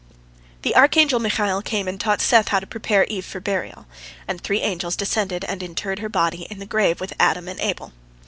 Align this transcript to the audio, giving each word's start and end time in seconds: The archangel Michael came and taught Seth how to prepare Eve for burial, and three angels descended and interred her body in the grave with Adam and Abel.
The 0.63 0.75
archangel 0.75 1.19
Michael 1.19 1.61
came 1.61 1.87
and 1.87 1.99
taught 1.99 2.21
Seth 2.21 2.47
how 2.47 2.59
to 2.59 2.65
prepare 2.65 3.03
Eve 3.03 3.23
for 3.23 3.39
burial, 3.39 3.85
and 4.27 4.41
three 4.41 4.61
angels 4.61 4.95
descended 4.95 5.43
and 5.43 5.61
interred 5.61 5.99
her 5.99 6.09
body 6.09 6.47
in 6.49 6.57
the 6.57 6.65
grave 6.65 6.99
with 6.99 7.13
Adam 7.19 7.47
and 7.47 7.59
Abel. 7.59 7.93